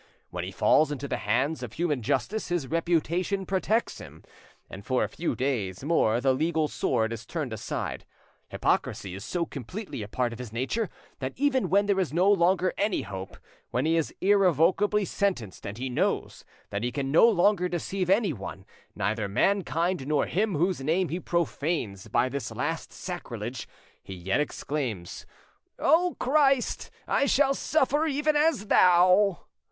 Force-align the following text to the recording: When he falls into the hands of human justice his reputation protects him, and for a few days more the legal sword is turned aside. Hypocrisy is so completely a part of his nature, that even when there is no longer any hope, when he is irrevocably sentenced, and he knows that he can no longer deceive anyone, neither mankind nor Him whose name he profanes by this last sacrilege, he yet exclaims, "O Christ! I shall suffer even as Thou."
When 0.31 0.43
he 0.43 0.51
falls 0.51 0.91
into 0.91 1.07
the 1.07 1.17
hands 1.17 1.61
of 1.61 1.73
human 1.73 2.01
justice 2.01 2.47
his 2.47 2.65
reputation 2.65 3.45
protects 3.45 3.99
him, 3.99 4.23
and 4.67 4.83
for 4.83 5.03
a 5.03 5.07
few 5.07 5.35
days 5.35 5.83
more 5.83 6.19
the 6.19 6.33
legal 6.33 6.67
sword 6.67 7.13
is 7.13 7.23
turned 7.23 7.53
aside. 7.53 8.03
Hypocrisy 8.49 9.13
is 9.13 9.23
so 9.23 9.45
completely 9.45 10.01
a 10.01 10.07
part 10.07 10.33
of 10.33 10.39
his 10.39 10.51
nature, 10.51 10.89
that 11.19 11.33
even 11.35 11.69
when 11.69 11.85
there 11.85 11.99
is 11.99 12.11
no 12.11 12.31
longer 12.31 12.73
any 12.79 13.03
hope, 13.03 13.37
when 13.69 13.85
he 13.85 13.95
is 13.95 14.11
irrevocably 14.21 15.05
sentenced, 15.05 15.67
and 15.67 15.77
he 15.77 15.87
knows 15.87 16.43
that 16.71 16.81
he 16.81 16.91
can 16.91 17.11
no 17.11 17.29
longer 17.29 17.69
deceive 17.69 18.09
anyone, 18.09 18.65
neither 18.95 19.27
mankind 19.27 20.07
nor 20.07 20.25
Him 20.25 20.55
whose 20.55 20.81
name 20.81 21.09
he 21.09 21.19
profanes 21.19 22.07
by 22.07 22.27
this 22.27 22.49
last 22.49 22.91
sacrilege, 22.91 23.67
he 24.01 24.15
yet 24.15 24.39
exclaims, 24.39 25.27
"O 25.77 26.15
Christ! 26.19 26.89
I 27.07 27.27
shall 27.27 27.53
suffer 27.53 28.07
even 28.07 28.35
as 28.35 28.65
Thou." 28.65 29.37